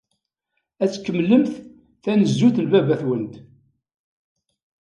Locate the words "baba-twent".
2.71-3.33